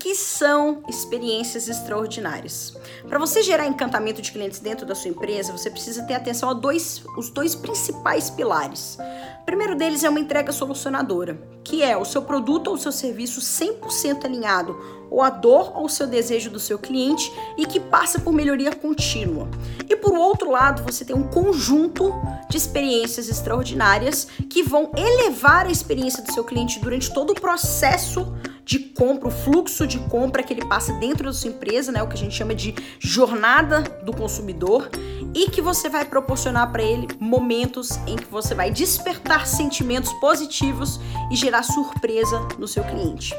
que 0.00 0.14
são 0.14 0.82
experiências 0.88 1.68
extraordinárias? 1.68 2.74
Para 3.06 3.18
você 3.18 3.42
gerar 3.42 3.66
encantamento 3.66 4.22
de 4.22 4.32
clientes 4.32 4.58
dentro 4.58 4.86
da 4.86 4.94
sua 4.94 5.10
empresa, 5.10 5.52
você 5.52 5.70
precisa 5.70 6.02
ter 6.04 6.14
atenção 6.14 6.48
a 6.48 6.54
dois, 6.54 7.04
os 7.18 7.28
dois 7.28 7.54
principais 7.54 8.30
pilares. 8.30 8.96
O 9.42 9.44
primeiro 9.44 9.76
deles 9.76 10.02
é 10.02 10.08
uma 10.08 10.18
entrega 10.18 10.52
solucionadora, 10.52 11.38
que 11.62 11.82
é 11.82 11.96
o 11.96 12.04
seu 12.04 12.22
produto 12.22 12.68
ou 12.68 12.78
seu 12.78 12.92
serviço 12.92 13.40
100% 13.40 14.24
alinhado 14.24 15.00
ou 15.10 15.22
a 15.22 15.28
dor 15.28 15.76
ou 15.76 15.86
o 15.86 15.88
seu 15.88 16.06
desejo 16.06 16.50
do 16.50 16.60
seu 16.60 16.78
cliente 16.78 17.30
e 17.58 17.66
que 17.66 17.80
passa 17.80 18.20
por 18.20 18.32
melhoria 18.32 18.72
contínua. 18.72 19.48
E 19.88 19.96
por 19.96 20.14
outro 20.14 20.50
lado, 20.50 20.84
você 20.84 21.04
tem 21.04 21.16
um 21.16 21.26
conjunto 21.26 22.12
de 22.48 22.56
experiências 22.56 23.28
extraordinárias 23.28 24.28
que 24.48 24.62
vão 24.62 24.90
elevar 24.96 25.66
a 25.66 25.70
experiência 25.70 26.22
do 26.22 26.32
seu 26.32 26.44
cliente 26.44 26.78
durante 26.78 27.12
todo 27.12 27.30
o 27.30 27.40
processo 27.40 28.32
de 28.64 28.78
compra, 28.78 29.26
o 29.26 29.32
fluxo 29.32 29.84
de 29.84 29.98
compra 29.98 30.44
que 30.44 30.52
ele 30.52 30.64
passa 30.64 30.92
dentro 30.94 31.24
da 31.24 31.32
sua 31.32 31.50
empresa, 31.50 31.90
né, 31.90 32.00
o 32.02 32.06
que 32.06 32.14
a 32.14 32.18
gente 32.18 32.36
chama 32.36 32.54
de 32.54 32.72
jornada 33.00 33.80
do 34.04 34.12
consumidor, 34.12 34.88
e 35.34 35.50
que 35.50 35.60
você 35.60 35.88
vai 35.88 36.04
proporcionar 36.04 36.70
para 36.70 36.82
ele 36.82 37.08
momentos 37.18 37.96
em 38.06 38.16
que 38.16 38.26
você 38.26 38.54
vai 38.54 38.70
despertar 38.70 39.46
sentimentos 39.46 40.12
positivos 40.14 41.00
e 41.32 41.36
gerar 41.36 41.59
surpresa 41.62 42.40
no 42.58 42.68
seu 42.68 42.84
cliente. 42.84 43.34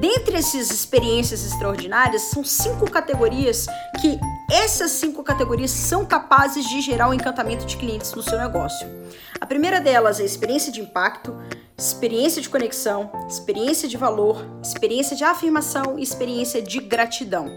Dentre 0.00 0.36
essas 0.36 0.70
experiências 0.70 1.44
extraordinárias, 1.44 2.22
são 2.22 2.42
cinco 2.42 2.90
categorias 2.90 3.66
que 4.00 4.18
essas 4.50 4.92
cinco 4.92 5.22
categorias 5.22 5.70
são 5.70 6.04
capazes 6.04 6.68
de 6.68 6.80
gerar 6.80 7.08
o 7.08 7.10
um 7.10 7.14
encantamento 7.14 7.66
de 7.66 7.76
clientes 7.76 8.14
no 8.14 8.22
seu 8.22 8.38
negócio. 8.38 8.86
A 9.40 9.46
primeira 9.46 9.80
delas 9.80 10.20
é 10.20 10.22
a 10.22 10.26
experiência 10.26 10.72
de 10.72 10.80
impacto, 10.80 11.36
experiência 11.76 12.40
de 12.40 12.48
conexão, 12.48 13.10
experiência 13.28 13.88
de 13.88 13.96
valor, 13.96 14.46
experiência 14.62 15.16
de 15.16 15.24
afirmação 15.24 15.98
e 15.98 16.02
experiência 16.02 16.62
de 16.62 16.78
gratidão. 16.78 17.50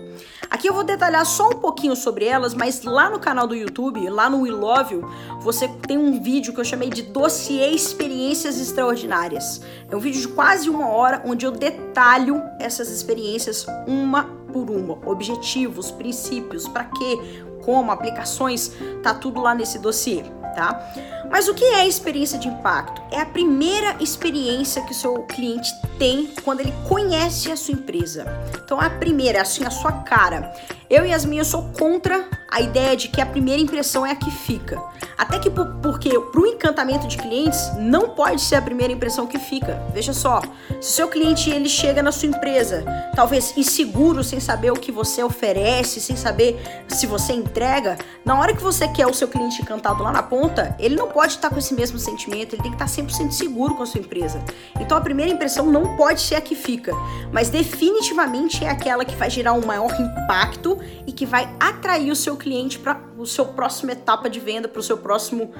Aqui 0.49 0.67
eu 0.67 0.73
vou 0.73 0.83
detalhar 0.83 1.23
só 1.23 1.49
um 1.49 1.59
pouquinho 1.59 1.95
sobre 1.95 2.25
elas, 2.25 2.55
mas 2.55 2.81
lá 2.81 3.11
no 3.11 3.19
canal 3.19 3.45
do 3.45 3.53
YouTube, 3.53 4.09
lá 4.09 4.27
no 4.27 4.41
We 4.41 4.49
Love 4.49 4.95
You, 4.95 5.09
você 5.39 5.67
tem 5.67 5.99
um 5.99 6.19
vídeo 6.21 6.51
que 6.51 6.59
eu 6.59 6.65
chamei 6.65 6.89
de 6.89 7.03
Dossiê 7.03 7.69
Experiências 7.69 8.59
Extraordinárias. 8.59 9.61
É 9.87 9.95
um 9.95 9.99
vídeo 9.99 10.21
de 10.21 10.27
quase 10.29 10.67
uma 10.67 10.87
hora 10.87 11.21
onde 11.23 11.45
eu 11.45 11.51
detalho 11.51 12.41
essas 12.59 12.89
experiências 12.89 13.67
uma 13.85 14.23
por 14.51 14.71
uma, 14.71 14.97
objetivos, 15.05 15.91
princípios, 15.91 16.67
para 16.67 16.85
quê, 16.85 17.43
como, 17.63 17.91
aplicações, 17.91 18.71
tá 19.03 19.13
tudo 19.13 19.41
lá 19.41 19.53
nesse 19.53 19.77
dossiê 19.77 20.23
tá? 20.57 20.91
Mas 21.29 21.47
o 21.47 21.53
que 21.53 21.63
é 21.63 21.87
experiência 21.87 22.39
de 22.39 22.47
impacto? 22.47 22.99
É 23.11 23.21
a 23.21 23.25
primeira 23.27 23.95
experiência 24.01 24.81
que 24.81 24.91
o 24.91 24.95
seu 24.95 25.21
cliente 25.23 25.71
tem 25.99 26.33
quando 26.43 26.61
ele 26.61 26.73
conhece 26.89 27.51
a 27.51 27.55
sua 27.55 27.75
empresa. 27.75 28.25
Então, 28.55 28.81
a 28.81 28.89
primeira, 28.89 29.43
assim, 29.43 29.63
a 29.63 29.69
sua 29.69 29.91
cara. 29.91 30.51
Eu 30.89 31.05
e 31.05 31.13
as 31.13 31.25
minhas 31.25 31.47
sou 31.47 31.63
contra 31.77 32.25
a 32.49 32.61
ideia 32.61 32.95
de 32.95 33.09
que 33.09 33.19
a 33.19 33.25
primeira 33.25 33.61
impressão 33.61 34.05
é 34.05 34.11
a 34.11 34.15
que 34.15 34.31
fica. 34.31 34.81
Até 35.17 35.37
que 35.37 35.49
por, 35.49 35.65
porque 35.81 36.17
para 36.17 36.39
o 36.39 36.47
encantamento 36.47 37.07
de 37.07 37.17
clientes 37.17 37.59
não 37.77 38.09
pode 38.09 38.41
ser 38.41 38.55
a 38.55 38.61
primeira 38.61 38.93
impressão 38.93 39.27
que 39.27 39.37
fica. 39.37 39.83
Veja 39.93 40.13
só, 40.13 40.39
se 40.79 40.79
o 40.79 40.83
seu 40.83 41.07
cliente 41.09 41.49
ele 41.49 41.67
chega 41.67 42.01
na 42.01 42.11
sua 42.11 42.29
empresa, 42.29 42.85
talvez 43.13 43.53
inseguro, 43.57 44.23
sem 44.23 44.39
saber 44.39 44.71
o 44.71 44.75
que 44.75 44.89
você 44.89 45.21
oferece, 45.21 45.99
sem 45.99 46.15
saber 46.15 46.57
se 46.87 47.05
você 47.05 47.33
entrega, 47.33 47.97
na 48.23 48.39
hora 48.39 48.55
que 48.55 48.63
você 48.63 48.87
quer 48.87 49.07
o 49.07 49.13
seu 49.13 49.27
cliente 49.27 49.61
encantado 49.61 50.01
lá 50.01 50.11
na 50.11 50.23
ponta, 50.23 50.73
ele 50.79 50.95
não 50.95 51.09
pode 51.09 51.33
estar 51.33 51.49
com 51.49 51.57
esse 51.57 51.73
mesmo 51.73 51.99
sentimento, 51.99 52.55
ele 52.55 52.61
tem 52.61 52.71
que 52.71 52.81
estar 52.81 53.03
100% 53.03 53.31
seguro 53.31 53.75
com 53.75 53.83
a 53.83 53.85
sua 53.85 53.99
empresa. 53.99 54.41
Então 54.79 54.97
a 54.97 55.01
primeira 55.01 55.31
impressão 55.31 55.65
não 55.65 55.97
pode 55.97 56.21
ser 56.21 56.35
a 56.35 56.41
que 56.41 56.55
fica, 56.55 56.93
mas 57.31 57.49
definitivamente 57.49 58.63
é 58.63 58.69
aquela 58.69 59.03
que 59.03 59.15
vai 59.15 59.29
gerar 59.29 59.51
um 59.51 59.65
maior 59.65 59.91
impacto 59.99 60.76
e 61.05 61.11
que 61.11 61.25
vai 61.25 61.53
atrair 61.59 62.11
o 62.11 62.15
seu 62.15 62.35
cliente 62.35 62.79
para 62.79 63.01
o 63.17 63.25
seu 63.25 63.45
próximo 63.45 63.91
etapa 63.91 64.29
de 64.29 64.39
venda, 64.39 64.67
para 64.67 64.79
o 64.79 64.83
seu 64.83 64.97
próximo 64.97 65.51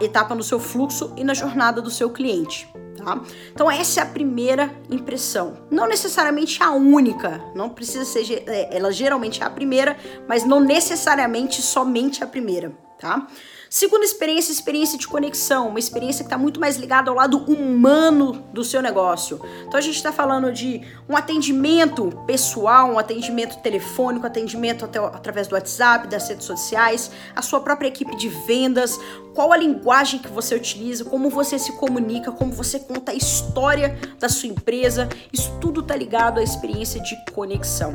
etapa 0.00 0.34
no 0.34 0.42
seu 0.42 0.58
fluxo 0.58 1.12
e 1.16 1.24
na 1.24 1.34
jornada 1.34 1.80
do 1.80 1.90
seu 1.90 2.10
cliente. 2.10 2.68
Tá? 2.96 3.20
Então 3.52 3.70
essa 3.70 4.00
é 4.00 4.02
a 4.02 4.06
primeira 4.06 4.70
impressão. 4.90 5.58
Não 5.70 5.86
necessariamente 5.86 6.62
a 6.62 6.70
única, 6.70 7.42
não 7.54 7.68
precisa 7.68 8.04
ser, 8.04 8.44
é, 8.46 8.74
ela 8.74 8.90
geralmente 8.92 9.42
é 9.42 9.44
a 9.44 9.50
primeira, 9.50 9.96
mas 10.28 10.44
não 10.44 10.60
necessariamente 10.60 11.60
somente 11.60 12.22
a 12.22 12.26
primeira, 12.26 12.72
tá? 12.98 13.26
Segunda 13.74 14.04
experiência, 14.04 14.52
experiência 14.52 14.96
de 14.96 15.08
conexão, 15.08 15.66
uma 15.66 15.80
experiência 15.80 16.22
que 16.22 16.28
está 16.28 16.38
muito 16.38 16.60
mais 16.60 16.76
ligada 16.76 17.10
ao 17.10 17.16
lado 17.16 17.38
humano 17.38 18.44
do 18.52 18.62
seu 18.62 18.80
negócio. 18.80 19.40
Então 19.66 19.76
a 19.76 19.80
gente 19.80 19.96
está 19.96 20.12
falando 20.12 20.52
de 20.52 20.80
um 21.08 21.16
atendimento 21.16 22.08
pessoal, 22.24 22.92
um 22.92 23.00
atendimento 23.00 23.60
telefônico, 23.62 24.24
atendimento 24.24 24.84
até, 24.84 25.00
através 25.00 25.48
do 25.48 25.56
WhatsApp, 25.56 26.06
das 26.06 26.28
redes 26.28 26.46
sociais, 26.46 27.10
a 27.34 27.42
sua 27.42 27.58
própria 27.58 27.88
equipe 27.88 28.14
de 28.14 28.28
vendas, 28.28 28.96
qual 29.34 29.52
a 29.52 29.56
linguagem 29.56 30.20
que 30.20 30.28
você 30.28 30.54
utiliza, 30.54 31.04
como 31.04 31.28
você 31.28 31.58
se 31.58 31.72
comunica, 31.72 32.30
como 32.30 32.52
você 32.52 32.78
conta 32.78 33.10
a 33.10 33.14
história 33.16 33.98
da 34.20 34.28
sua 34.28 34.50
empresa. 34.50 35.08
Isso 35.32 35.52
tudo 35.60 35.80
está 35.80 35.96
ligado 35.96 36.38
à 36.38 36.44
experiência 36.44 37.00
de 37.00 37.16
conexão. 37.32 37.94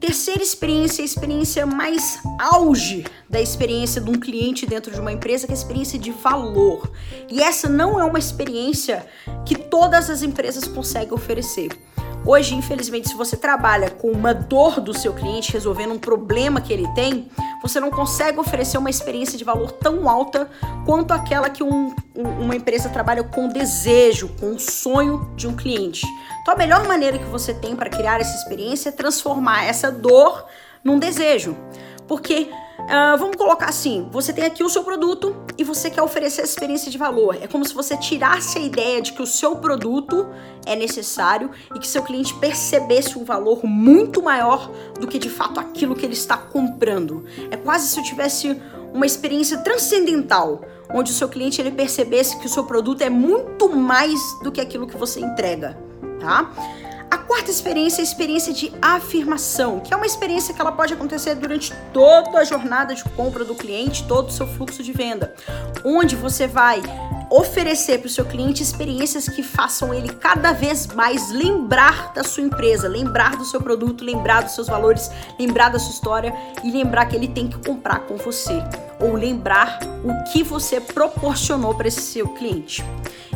Terceira 0.00 0.42
experiência, 0.42 1.02
a 1.02 1.04
experiência 1.04 1.66
mais 1.66 2.18
auge 2.38 3.04
da 3.28 3.38
experiência 3.38 4.00
de 4.00 4.08
um 4.08 4.18
cliente 4.18 4.64
dentro 4.64 4.90
de 4.90 4.98
uma 4.98 5.12
empresa, 5.12 5.46
que 5.46 5.52
é 5.52 5.54
a 5.54 5.58
experiência 5.58 5.98
de 5.98 6.10
valor. 6.10 6.90
E 7.28 7.42
essa 7.42 7.68
não 7.68 8.00
é 8.00 8.04
uma 8.04 8.18
experiência 8.18 9.06
que 9.44 9.54
todas 9.54 10.08
as 10.08 10.22
empresas 10.22 10.66
conseguem 10.66 11.12
oferecer. 11.12 11.68
Hoje, 12.24 12.54
infelizmente, 12.54 13.08
se 13.08 13.14
você 13.14 13.36
trabalha 13.36 13.90
com 13.90 14.10
uma 14.10 14.32
dor 14.32 14.80
do 14.80 14.92
seu 14.92 15.12
cliente, 15.12 15.52
resolvendo 15.52 15.92
um 15.92 15.98
problema 15.98 16.60
que 16.60 16.72
ele 16.72 16.88
tem, 16.94 17.28
você 17.62 17.78
não 17.78 17.90
consegue 17.90 18.38
oferecer 18.38 18.78
uma 18.78 18.90
experiência 18.90 19.36
de 19.36 19.44
valor 19.44 19.72
tão 19.72 20.08
alta 20.08 20.50
quanto 20.86 21.12
aquela 21.12 21.50
que 21.50 21.62
um, 21.62 21.94
uma 22.14 22.56
empresa 22.56 22.88
trabalha 22.88 23.22
com 23.22 23.48
desejo, 23.48 24.28
com 24.40 24.52
o 24.52 24.58
sonho 24.58 25.30
de 25.36 25.46
um 25.46 25.54
cliente. 25.54 26.06
Então, 26.42 26.54
a 26.54 26.56
melhor 26.56 26.86
maneira 26.86 27.18
que 27.18 27.26
você 27.26 27.52
tem 27.52 27.76
para 27.76 27.90
criar 27.90 28.20
essa 28.20 28.36
experiência 28.36 28.88
é 28.88 28.92
transformar 28.92 29.64
essa 29.64 29.90
dor 29.90 30.46
num 30.82 30.98
desejo. 30.98 31.56
Porque 32.08 32.50
Uh, 32.84 33.16
vamos 33.18 33.36
colocar 33.36 33.66
assim: 33.66 34.08
você 34.10 34.32
tem 34.32 34.44
aqui 34.44 34.64
o 34.64 34.68
seu 34.68 34.82
produto 34.82 35.36
e 35.56 35.64
você 35.64 35.90
quer 35.90 36.02
oferecer 36.02 36.42
essa 36.42 36.52
experiência 36.52 36.90
de 36.90 36.98
valor. 36.98 37.36
É 37.40 37.46
como 37.46 37.64
se 37.64 37.74
você 37.74 37.96
tirasse 37.96 38.58
a 38.58 38.60
ideia 38.60 39.00
de 39.00 39.12
que 39.12 39.22
o 39.22 39.26
seu 39.26 39.56
produto 39.56 40.28
é 40.66 40.74
necessário 40.74 41.50
e 41.74 41.78
que 41.78 41.86
seu 41.86 42.02
cliente 42.02 42.34
percebesse 42.34 43.18
um 43.18 43.24
valor 43.24 43.64
muito 43.64 44.22
maior 44.22 44.70
do 44.98 45.06
que 45.06 45.18
de 45.18 45.28
fato 45.28 45.60
aquilo 45.60 45.94
que 45.94 46.04
ele 46.04 46.14
está 46.14 46.36
comprando. 46.36 47.24
É 47.50 47.56
quase 47.56 47.88
se 47.88 47.98
eu 47.98 48.04
tivesse 48.04 48.60
uma 48.92 49.06
experiência 49.06 49.58
transcendental, 49.58 50.62
onde 50.92 51.12
o 51.12 51.14
seu 51.14 51.28
cliente 51.28 51.60
ele 51.60 51.70
percebesse 51.70 52.38
que 52.38 52.46
o 52.46 52.48
seu 52.48 52.64
produto 52.64 53.02
é 53.02 53.10
muito 53.10 53.68
mais 53.68 54.18
do 54.42 54.50
que 54.50 54.60
aquilo 54.60 54.86
que 54.86 54.96
você 54.96 55.20
entrega, 55.20 55.78
tá? 56.18 56.50
Quarta 57.30 57.48
experiência 57.48 58.00
é 58.00 58.02
a 58.02 58.08
experiência 58.08 58.52
de 58.52 58.72
afirmação, 58.82 59.78
que 59.78 59.94
é 59.94 59.96
uma 59.96 60.04
experiência 60.04 60.52
que 60.52 60.60
ela 60.60 60.72
pode 60.72 60.92
acontecer 60.92 61.36
durante 61.36 61.72
toda 61.92 62.40
a 62.40 62.44
jornada 62.44 62.92
de 62.92 63.04
compra 63.10 63.44
do 63.44 63.54
cliente, 63.54 64.04
todo 64.08 64.30
o 64.30 64.32
seu 64.32 64.48
fluxo 64.48 64.82
de 64.82 64.92
venda, 64.92 65.32
onde 65.84 66.16
você 66.16 66.48
vai 66.48 66.82
oferecer 67.30 67.98
para 67.98 68.08
o 68.08 68.10
seu 68.10 68.24
cliente 68.24 68.64
experiências 68.64 69.28
que 69.28 69.44
façam 69.44 69.94
ele 69.94 70.12
cada 70.12 70.50
vez 70.50 70.88
mais 70.88 71.30
lembrar 71.30 72.12
da 72.12 72.24
sua 72.24 72.42
empresa, 72.42 72.88
lembrar 72.88 73.36
do 73.36 73.44
seu 73.44 73.62
produto, 73.62 74.04
lembrar 74.04 74.42
dos 74.42 74.56
seus 74.56 74.66
valores, 74.66 75.08
lembrar 75.38 75.68
da 75.68 75.78
sua 75.78 75.92
história 75.92 76.34
e 76.64 76.70
lembrar 76.72 77.06
que 77.06 77.14
ele 77.14 77.28
tem 77.28 77.46
que 77.46 77.64
comprar 77.64 78.00
com 78.00 78.16
você, 78.16 78.60
ou 78.98 79.14
lembrar 79.14 79.78
o 80.02 80.32
que 80.32 80.42
você 80.42 80.80
proporcionou 80.80 81.76
para 81.76 81.86
esse 81.86 82.00
seu 82.00 82.26
cliente. 82.30 82.84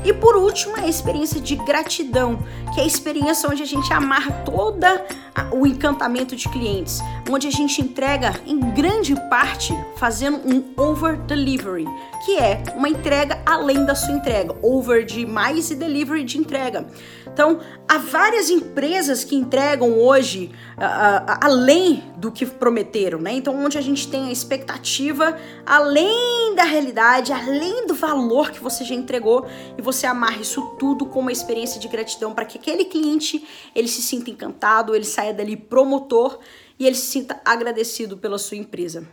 E 0.05 0.13
por 0.13 0.37
último, 0.37 0.77
a 0.77 0.87
experiência 0.87 1.41
de 1.41 1.57
gratidão, 1.57 2.39
que 2.75 2.81
é 2.81 2.85
a 2.85 2.87
experiência 2.87 3.49
onde 3.49 3.63
a 3.63 3.67
gente 3.67 3.91
amarra 3.93 4.31
toda 4.45 5.05
o 5.53 5.67
encantamento 5.67 6.37
de 6.37 6.49
clientes, 6.49 7.01
onde 7.29 7.47
a 7.47 7.51
gente 7.51 7.81
entrega 7.81 8.41
em 8.47 8.59
grande 8.73 9.15
parte 9.29 9.73
fazendo 9.97 10.37
um 10.45 10.73
over 10.77 11.17
delivery, 11.17 11.87
que 12.25 12.37
é 12.39 12.63
uma 12.75 12.89
entrega 12.89 13.43
além 13.45 13.85
da 13.85 13.95
sua 13.95 14.15
entrega, 14.15 14.55
over 14.63 15.05
de 15.05 15.27
mais 15.27 15.71
e 15.71 15.75
delivery 15.75 16.25
de 16.25 16.39
entrega. 16.39 16.87
Então, 17.27 17.59
há 17.89 17.99
várias 17.99 18.49
empresas 18.49 19.25
que 19.25 19.35
entregam 19.35 19.99
hoje 19.99 20.53
além 21.41 22.03
do 22.17 22.31
que 22.31 22.47
prometeram, 22.47 23.19
né? 23.21 23.33
Então, 23.33 23.57
onde 23.65 23.77
a 23.77 23.81
gente 23.81 24.07
tem 24.09 24.29
a 24.29 24.33
expectativa 24.33 25.37
além 25.67 26.55
da 26.55 26.63
realidade, 26.63 27.33
além 27.33 27.87
do 27.87 27.95
valor 27.95 28.51
que 28.53 28.61
você 28.61 28.85
já 28.85 28.95
entregou 28.95 29.47
e 29.77 29.83
você 29.83 30.07
amarra 30.07 30.41
isso 30.41 30.63
tudo 30.79 31.07
com 31.07 31.21
uma 31.21 31.33
experiência 31.33 31.81
de 31.81 31.89
gratidão 31.89 32.33
para 32.33 32.45
que 32.45 32.59
aquele 32.59 32.85
cliente 32.85 33.45
ele 33.75 33.89
se 33.89 34.01
sinta 34.01 34.31
encantado, 34.31 34.95
ele 34.95 35.05
saia 35.25 35.33
dali 35.33 35.57
promotor 35.57 36.39
e 36.79 36.87
ele 36.87 36.97
se 36.97 37.07
sinta 37.07 37.41
agradecido 37.45 38.19
pela 38.19 38.39
sua 38.39 38.59
empresa. 38.59 39.07